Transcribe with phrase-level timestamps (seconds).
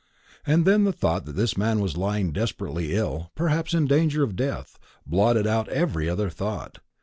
[0.47, 4.35] And then the thought that this man was lying desperately ill, perhaps in danger of
[4.35, 6.79] death, blotted out every other thought.